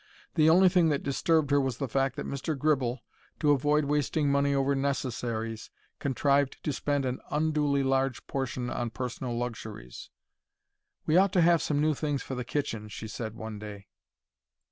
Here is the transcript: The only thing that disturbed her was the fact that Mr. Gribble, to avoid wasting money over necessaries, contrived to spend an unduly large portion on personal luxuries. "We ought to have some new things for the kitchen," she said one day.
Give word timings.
The 0.33 0.49
only 0.49 0.67
thing 0.67 0.89
that 0.89 1.03
disturbed 1.03 1.51
her 1.51 1.61
was 1.61 1.77
the 1.77 1.87
fact 1.87 2.15
that 2.15 2.25
Mr. 2.25 2.57
Gribble, 2.57 3.03
to 3.39 3.51
avoid 3.51 3.85
wasting 3.85 4.31
money 4.31 4.51
over 4.51 4.73
necessaries, 4.73 5.69
contrived 5.99 6.57
to 6.63 6.73
spend 6.73 7.05
an 7.05 7.21
unduly 7.29 7.83
large 7.83 8.25
portion 8.25 8.71
on 8.71 8.89
personal 8.89 9.37
luxuries. 9.37 10.09
"We 11.05 11.17
ought 11.17 11.33
to 11.33 11.41
have 11.41 11.61
some 11.61 11.79
new 11.79 11.93
things 11.93 12.23
for 12.23 12.33
the 12.33 12.43
kitchen," 12.43 12.87
she 12.89 13.07
said 13.07 13.35
one 13.35 13.59
day. 13.59 13.89